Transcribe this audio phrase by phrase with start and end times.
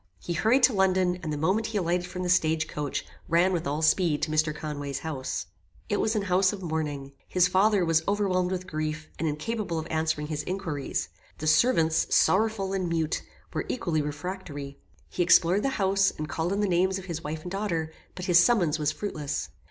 [0.19, 3.67] He hurried to London, and the moment he alighted from the stage coach, ran with
[3.67, 4.49] all speed to Mr.
[4.51, 5.45] Conway's house.
[5.89, 7.11] "It was an house of mourning.
[7.27, 11.09] His father was overwhelmed with grief, and incapable of answering his inquiries.
[11.37, 13.21] The servants, sorrowful and mute,
[13.53, 14.79] were equally refractory.
[15.07, 18.25] He explored the house, and called on the names of his wife and daughter, but
[18.25, 19.49] his summons was fruitless.